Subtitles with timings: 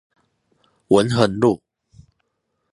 [0.87, 1.61] 文橫路